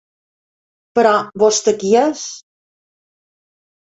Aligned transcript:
Però, 0.99 1.11
vostè 1.43 1.73
qui 1.83 1.91
és? 2.05 2.23